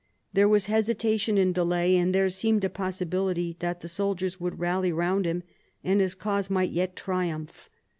[0.33, 4.91] There was hesitation and delay, and there seemed a possibility that the soldiers would rally
[4.91, 5.43] round him
[5.83, 7.69] and his cause might yet triumph.